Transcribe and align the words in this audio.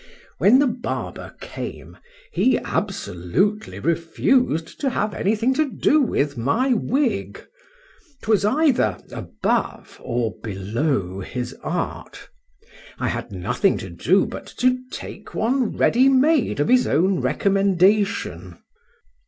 WHEN 0.39 0.57
the 0.57 0.65
barber 0.65 1.35
came, 1.41 1.95
he 2.31 2.57
absolutely 2.57 3.77
refused 3.79 4.79
to 4.81 4.89
have 4.89 5.13
any 5.13 5.35
thing 5.35 5.53
to 5.53 5.69
do 5.71 6.01
with 6.01 6.39
my 6.39 6.73
wig: 6.73 7.45
'twas 8.23 8.43
either 8.43 8.97
above 9.11 9.99
or 10.03 10.33
below 10.41 11.19
his 11.19 11.55
art: 11.61 12.29
I 12.97 13.09
had 13.09 13.31
nothing 13.31 13.77
to 13.77 13.91
do 13.91 14.25
but 14.25 14.47
to 14.57 14.79
take 14.89 15.35
one 15.35 15.77
ready 15.77 16.09
made 16.09 16.59
of 16.59 16.67
his 16.67 16.87
own 16.87 17.19
recommendation. 17.19 18.57